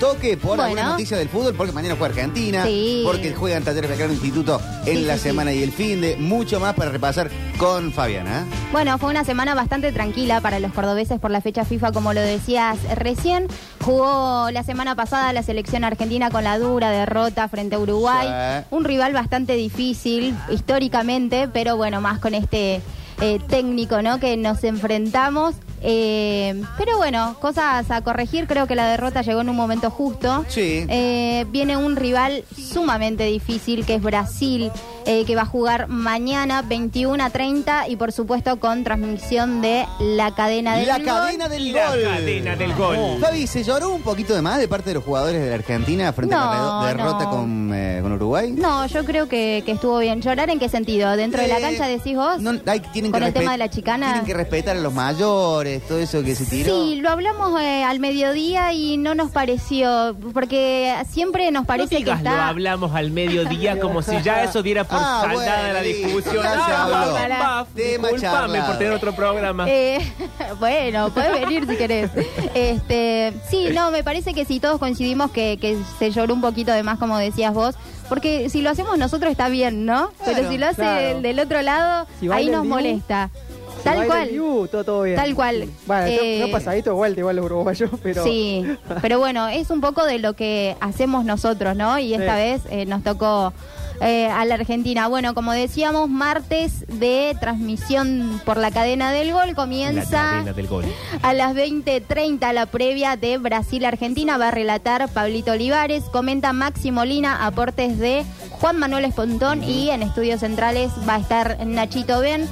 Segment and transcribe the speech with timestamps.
[0.00, 0.62] toque por Bueno.
[0.64, 3.02] alguna noticia del fútbol, porque mañana juega Argentina, Sí.
[3.04, 6.60] porque juegan Talleres Belgrano Instituto en Sí, la sí, semana y el fin de mucho
[6.60, 8.40] más para repasar con Fabiana.
[8.40, 8.44] ¿eh?
[8.72, 12.20] Bueno, fue una semana bastante tranquila para los cordobeses por la fecha FIFA, como lo
[12.20, 13.46] decías recién.
[13.84, 18.64] Jugó la semana pasada la selección argentina con la dura derrota frente a Uruguay.
[18.70, 22.80] Un rival bastante difícil históricamente, pero bueno, más con este
[23.20, 24.18] eh, técnico, ¿no?
[24.18, 25.54] Que nos enfrentamos.
[25.82, 28.46] Eh, pero bueno, cosas a corregir.
[28.46, 30.44] Creo que la derrota llegó en un momento justo.
[30.48, 30.86] Sí.
[30.88, 34.70] Eh, viene un rival sumamente difícil que es Brasil,
[35.06, 39.86] eh, que va a jugar mañana 21 a 30 y por supuesto con transmisión de
[40.00, 41.06] la cadena del La gol.
[41.06, 42.02] cadena del La gol.
[42.02, 42.96] cadena del gol.
[43.20, 46.12] Fabi, ¿se lloró un poquito de más de parte de los jugadores de la Argentina
[46.12, 47.30] frente a la derrota no.
[47.30, 48.52] con, eh, con Uruguay?
[48.52, 50.20] No, yo creo que, que estuvo bien.
[50.22, 51.16] ¿Llorar en qué sentido?
[51.16, 52.40] ¿Dentro de la Eh, cancha decís vos?
[52.40, 54.06] no, hay- tienen ¿Con que el tema de la chicana?
[54.08, 56.84] Tienen que respetar a los mayores, todo eso que se tiró.
[56.86, 61.96] Sí, lo hablamos eh, al mediodía y no nos pareció, porque siempre nos No parece
[61.96, 62.48] digas, que lo está...
[62.48, 66.42] hablamos al mediodía como si ya eso diera por Ah, saldada bueno, la listo, discusión.
[66.42, 66.94] ya se habló.
[67.14, 68.66] va, Tema Disculpame charlado.
[68.66, 69.64] por tener otro programa.
[69.68, 69.98] Eh,
[70.60, 72.10] bueno, puedes venir si querés.
[72.54, 76.72] Este, sí, no, me parece que sí, todos coincidimos que, que se lloró un poquito
[76.72, 77.74] de más, como decías vos,
[78.08, 80.10] porque si lo hacemos nosotros está bien, ¿no?
[80.24, 81.00] Pero Claro, si lo hace claro.
[81.16, 83.30] el del otro lado, Si ahí nos molesta.
[83.78, 84.28] Si Tal cual.
[84.28, 85.16] el Dibu, todo, todo bien.
[85.16, 85.68] Tal cual.
[85.86, 88.22] Bueno, yo- Eh, no pasadito vuelta igual los uruguayos, pero...
[88.22, 88.64] Sí,
[89.00, 91.98] pero bueno, es un poco de lo que hacemos nosotros, ¿no?
[91.98, 92.42] Y esta Sí.
[92.42, 93.52] vez eh, nos tocó
[94.00, 95.06] eh, a la Argentina.
[95.08, 100.84] Bueno, como decíamos, martes de transmisión por la cadena del gol comienza del gol.
[101.22, 104.38] a las 20:30 la previa de Brasil-Argentina.
[104.38, 110.02] Va a relatar Pablito Olivares, comenta Maxi Molina, aportes de Juan Manuel Espontón y en
[110.02, 112.48] estudios centrales va a estar Nachito Ben.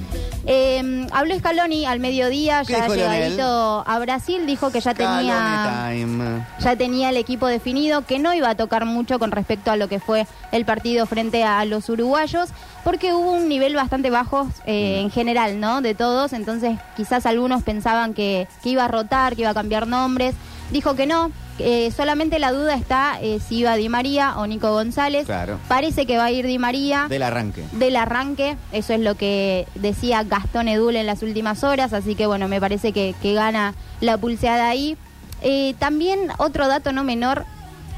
[0.46, 6.39] Eh, habló Scaloni al mediodía, ¿Qué ya llegadito a Brasil, dijo que ya tenía time.
[6.60, 9.88] Ya tenía el equipo definido, que no iba a tocar mucho con respecto a lo
[9.88, 12.50] que fue el partido frente a los uruguayos,
[12.84, 15.80] porque hubo un nivel bastante bajo eh, en general, ¿no?
[15.80, 19.86] De todos, entonces quizás algunos pensaban que, que iba a rotar, que iba a cambiar
[19.86, 20.34] nombres.
[20.70, 24.70] Dijo que no, eh, solamente la duda está eh, si iba Di María o Nico
[24.70, 25.26] González.
[25.26, 25.58] Claro.
[25.66, 27.64] Parece que va a ir Di María Del arranque.
[27.72, 32.26] del arranque, eso es lo que decía Gastón Edul en las últimas horas, así que
[32.26, 34.96] bueno, me parece que, que gana la pulseada ahí.
[35.42, 37.44] Eh, también otro dato no menor,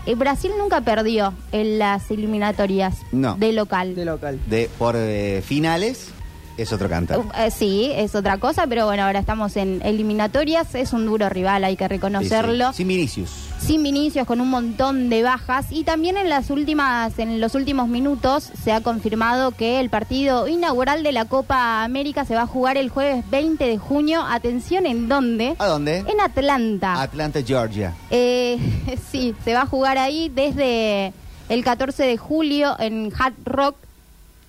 [0.07, 3.35] eh, Brasil nunca perdió en las eliminatorias No.
[3.37, 3.95] de local.
[3.95, 4.41] De local.
[4.47, 6.09] De, por eh, finales
[6.57, 7.19] es otro cantar.
[7.19, 11.29] Uh, eh, sí, es otra cosa, pero bueno, ahora estamos en eliminatorias, es un duro
[11.29, 12.67] rival, hay que reconocerlo.
[12.69, 12.77] Sí, sí.
[12.79, 13.31] Sin Vinicius.
[13.63, 15.67] Sin Vinicius, con un montón de bajas.
[15.71, 20.49] Y también en las últimas, en los últimos minutos se ha confirmado que el partido
[20.49, 24.23] inaugural de la Copa América se va a jugar el jueves 20 de junio.
[24.29, 25.55] Atención, ¿en dónde?
[25.59, 25.99] ¿A dónde?
[25.99, 27.01] En Atlanta.
[27.01, 27.95] Atlanta, Georgia.
[28.11, 28.59] Eh,
[29.11, 31.13] sí, se va a jugar ahí desde
[31.49, 33.77] el 14 de julio en Hard Rock,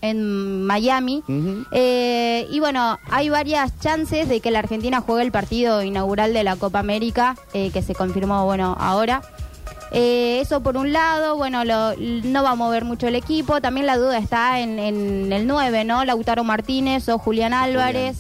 [0.04, 1.24] en Miami.
[1.72, 6.44] Eh, y bueno, hay varias chances de que la Argentina juegue el partido inaugural de
[6.44, 9.22] la Copa América, eh, que se confirmó, bueno, ahora.
[9.94, 13.62] Eh, eso por un lado, bueno, lo- no va a mover mucho el equipo.
[13.62, 16.04] También la duda está en, en el 9, ¿no?
[16.04, 18.18] Lautaro Martínez o Julián Álvarez.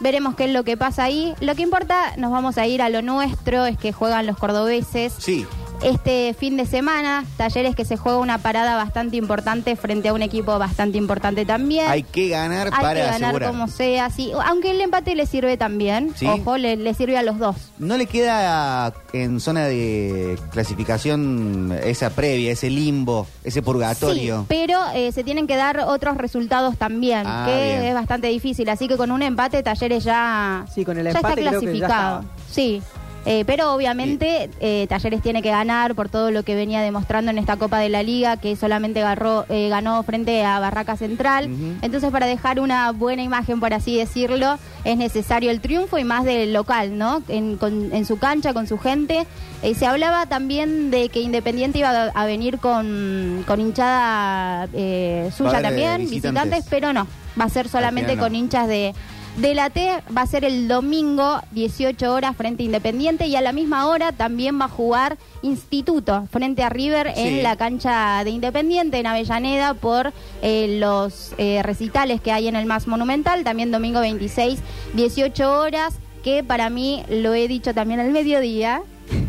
[0.00, 1.32] Veremos qué es lo que pasa ahí.
[1.40, 5.14] Lo que importa, nos vamos a ir a lo nuestro, es que juegan los cordobeses.
[5.16, 5.46] Sí.
[5.82, 10.22] Este fin de semana, talleres que se juega una parada bastante importante frente a un
[10.22, 11.86] equipo bastante importante también.
[11.88, 13.50] Hay que ganar Hay para que ganar asegurar.
[13.50, 14.30] como sea, sí.
[14.46, 16.12] Aunque el empate le sirve también.
[16.16, 16.26] Sí.
[16.26, 17.56] Ojo, le, le sirve a los dos.
[17.78, 24.40] ¿No le queda en zona de clasificación esa previa, ese limbo, ese purgatorio?
[24.40, 27.82] Sí, pero eh, se tienen que dar otros resultados también, Ah, que bien.
[27.84, 28.68] es bastante difícil.
[28.68, 31.66] Así que con un empate, Talleres ya, Sí, con el ya empate está creo que
[31.66, 32.20] ya clasificado.
[32.20, 32.24] estaba.
[32.52, 32.82] sí.
[33.24, 37.38] Eh, pero obviamente eh, Talleres tiene que ganar por todo lo que venía demostrando en
[37.38, 41.48] esta Copa de la Liga, que solamente agarró, eh, ganó frente a Barraca Central.
[41.82, 46.24] Entonces, para dejar una buena imagen, por así decirlo, es necesario el triunfo y más
[46.24, 47.22] del local, ¿no?
[47.28, 49.24] En, con- en su cancha, con su gente.
[49.62, 55.30] Eh, se hablaba también de que Independiente iba a, a venir con, con hinchada eh,
[55.36, 56.10] suya también, visitantes.
[56.32, 56.64] visitantes.
[56.68, 57.06] pero no,
[57.40, 58.22] va a ser solamente no.
[58.22, 58.92] con hinchas de,
[59.36, 63.40] de la T, va a ser el domingo, 18 horas frente a Independiente y a
[63.40, 67.22] la misma hora también va a jugar Instituto frente a River Sí.
[67.22, 70.12] en la cancha de Independiente en Avellaneda por
[70.42, 74.58] eh, los eh, recitales que hay en el Más Monumental, también domingo 26,
[74.94, 78.82] 18 horas, que para mí lo he dicho también al mediodía.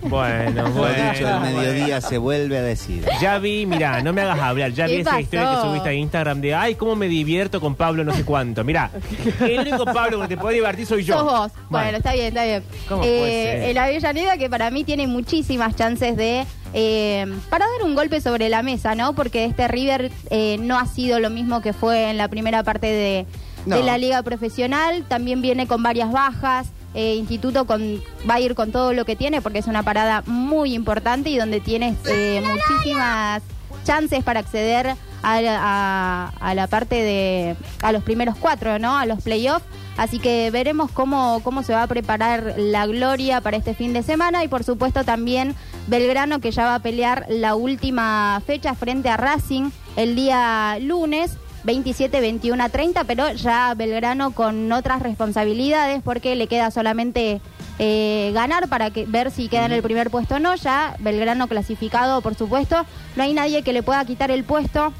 [0.03, 1.57] Bueno, Lo dicho al bueno.
[1.57, 3.05] mediodía se vuelve a decir.
[3.21, 5.21] Ya vi, mira, no me hagas hablar, ya ¿Qué vi esa pasó?
[5.21, 8.63] historia que subiste a Instagram de, ay, cómo me divierto con Pablo no sé cuánto.
[8.63, 8.91] Mira,
[9.41, 11.15] el único Pablo que te puede divertir soy yo.
[11.17, 11.51] Sos vos.
[11.69, 12.63] Bueno, está bien, está bien.
[12.87, 13.69] ¿Cómo puede Eh, ser?
[13.69, 18.49] el Avellaneda que para mí tiene muchísimas chances de eh, para dar un golpe sobre
[18.49, 19.13] la mesa, ¿no?
[19.13, 22.87] Porque este River eh, no ha sido lo mismo que fue en la primera parte
[22.87, 23.25] de,
[23.65, 23.77] No.
[23.77, 26.67] de la liga profesional, también viene con varias bajas.
[26.93, 30.23] Eh, Instituto con, va a ir con todo lo que tiene porque es una parada
[30.25, 33.41] muy importante y donde tienes eh, muchísimas
[33.85, 38.97] chances para acceder a, a- a la parte de a los primeros cuatro, ¿no?
[38.97, 39.65] A los playoffs.
[39.95, 44.01] Así que veremos cómo, cómo se va a preparar la gloria para este fin de
[44.01, 45.53] semana y por supuesto también
[45.87, 51.37] Belgrano que ya va a pelear la última fecha frente a Racing el día lunes.
[51.63, 57.39] 27, 21 a 30, pero ya Belgrano con otras responsabilidades porque le queda solamente
[57.79, 60.55] eh, ganar para que, ver si queda en el primer puesto o no.
[60.55, 62.85] Ya Belgrano clasificado, por supuesto.
[63.15, 64.91] No hay nadie que le pueda quitar el puesto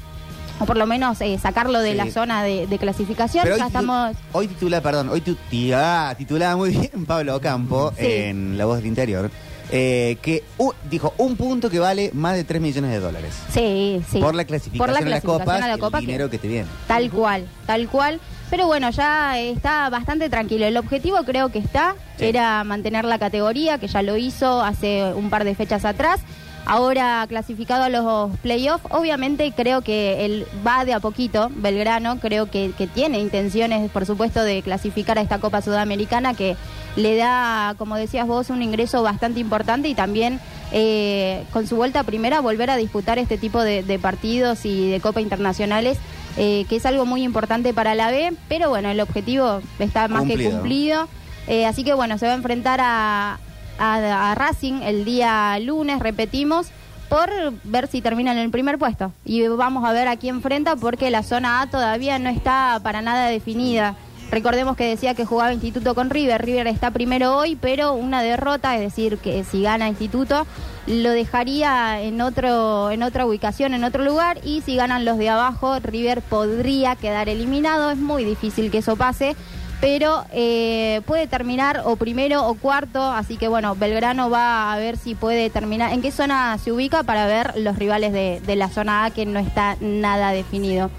[0.60, 1.96] o por lo menos eh, sacarlo de Sí.
[1.96, 3.42] la zona de, de clasificación.
[3.42, 4.16] Pero hoy, ya titu- estamos...
[4.32, 8.06] hoy titula, perdón, hoy tu- ti- ah, titulaba muy bien Pablo Ocampo Sí.
[8.06, 9.30] en La Voz del Interior,
[9.70, 13.34] eh, que u- dijo un punto que vale más de 3 millones de dólares.
[13.52, 14.20] Sí, sí.
[14.20, 16.30] Por la clasificación, Por la a las clasificación copas, a la el Copa que- dinero
[16.30, 16.68] que te viene.
[16.86, 18.20] Tal cual, tal cual.
[18.50, 20.66] Pero bueno, ya está bastante tranquilo.
[20.66, 22.26] El objetivo creo que está, Sí.
[22.26, 26.20] era mantener la categoría, que ya lo hizo hace un par de fechas atrás.
[26.66, 32.50] Ahora clasificado a los playoffs, obviamente creo que él va de a poquito, Belgrano, creo
[32.50, 36.56] que, que tiene intenciones, por supuesto, de clasificar a esta Copa Sudamericana que
[36.96, 40.40] le da, como decías vos, un ingreso bastante importante y también
[40.72, 44.90] eh, con su vuelta a primera volver a disputar este tipo de, de partidos y
[44.90, 45.98] de Copa internacionales,
[46.36, 50.24] eh, que es algo muy importante para la B, pero bueno, el objetivo está más
[50.24, 51.08] que Cumplido.
[51.46, 53.38] Eh, así que bueno, se va a enfrentar a,
[53.78, 56.68] a- a Racing el día lunes, repetimos,
[57.08, 57.28] por
[57.64, 59.12] ver si termina en el primer puesto.
[59.24, 63.02] Y vamos a ver a quién enfrenta porque la zona A todavía no está para
[63.02, 63.94] nada definida.
[64.30, 66.44] Recordemos que decía que jugaba Instituto con River.
[66.44, 70.46] River está primero hoy, pero una derrota, es decir, que si gana Instituto,
[70.86, 74.38] lo dejaría en otro en otra ubicación, en otro lugar.
[74.44, 77.90] Y si ganan los de abajo, River podría quedar eliminado.
[77.90, 79.36] Es muy difícil que eso pase
[79.80, 84.96] pero eh, puede terminar o primero o cuarto, así que bueno, Belgrano va a ver
[84.96, 88.70] si puede terminar, en qué zona se ubica para ver los rivales de, de la
[88.70, 90.90] zona A que no está nada definido.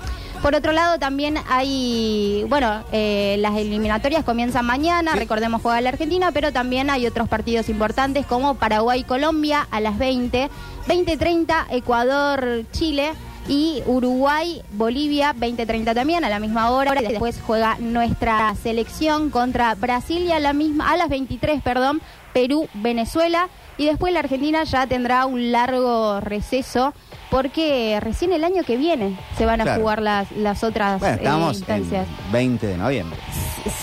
[0.42, 5.20] Por otro lado, también hay, bueno, eh, las eliminatorias comienzan mañana, Sí.
[5.20, 10.50] recordemos juega la Argentina, pero también hay otros partidos importantes como Paraguay-Colombia a las 20,
[10.88, 13.14] 20-30 Ecuador-Chile
[13.48, 17.00] y Uruguay-Bolivia 20-30 también a la misma hora.
[17.02, 22.02] Y después juega nuestra selección contra Brasil y a, la misma, a las 23, perdón,
[22.34, 23.50] Perú-Venezuela.
[23.78, 26.94] Y después la Argentina ya tendrá un largo receso
[27.36, 29.82] porque recién el año que viene se van a Claro.
[29.82, 32.08] jugar las, las otras Bueno, eh, estamos instancias.
[32.28, 33.20] en 20 de noviembre.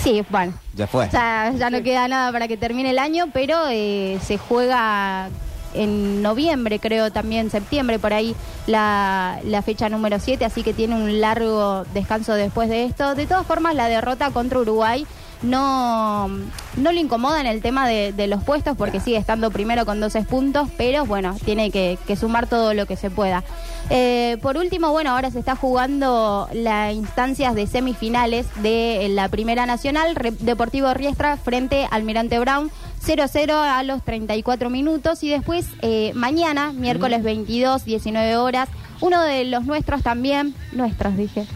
[0.03, 0.55] Sí, bueno.
[0.75, 1.07] Ya fue.
[1.13, 5.29] Ya, ya no queda nada para que termine el año, pero eh, se juega
[5.75, 8.35] en noviembre, creo también, septiembre, por ahí,
[8.67, 13.15] la, la fecha número 7, así que tiene un largo descanso después de esto.
[13.15, 15.07] De todas formas, la derrota contra Uruguay
[15.43, 16.29] no,
[16.77, 20.01] no le incomoda en el tema de, de los puestos porque sigue estando primero con
[20.01, 23.43] 12 puntos, pero bueno, tiene que, sumar todo lo que se pueda.
[23.91, 29.67] Eh, por último, bueno, ahora se está jugando las instancias de semifinales de la Primera
[29.67, 32.71] Nacional, Deportivo Riestra frente al Almirante Brown.
[33.05, 38.69] 0-0 a los 34 minutos y después eh, mañana, miércoles 22, 19 horas,
[39.01, 41.47] uno de los nuestros también, nuestros dije,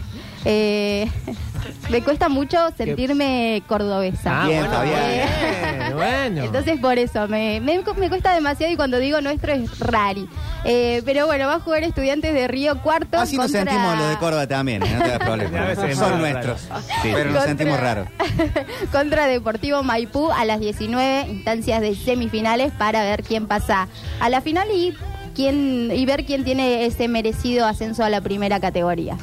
[0.43, 1.09] eh,
[1.89, 4.43] me cuesta mucho sentirme cordobesa.
[4.43, 6.43] Ah, Bien, bueno, bien, bueno.
[6.43, 10.27] Entonces por eso, me, me, me cuesta demasiado y cuando digo nuestro es rari.
[10.65, 13.17] Eh, pero bueno, va a jugar estudiantes de Río Cuarto.
[13.17, 14.89] Así nos contra- sentimos los de Córdoba también, ¿eh?
[14.97, 15.65] no te das A problema.
[15.65, 16.61] veces es Son más nuestros.
[16.61, 16.69] Sí,
[17.13, 18.07] pero nos Contra- sentimos raros.
[18.91, 23.87] contra Deportivo Maipú a las 19 instancias de semifinales para ver quién pasa
[24.19, 24.93] a la final y
[25.35, 29.17] quién y ver quién tiene ese merecido ascenso a la primera categoría.